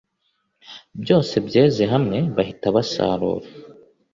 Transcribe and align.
Byose 1.01 1.35
byeze 1.47 1.83
hamwe 1.93 2.17
bahita 2.35 2.65
basarura 2.75 3.47